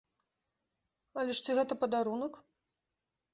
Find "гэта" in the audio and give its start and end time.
1.59-1.77